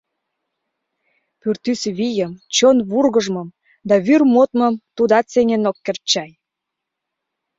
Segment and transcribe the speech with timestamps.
[1.39, 3.47] Пӱртӱс вийым, чон вургыжмым
[3.89, 6.31] да вӱр модмым тудат сеҥен ок керт чай.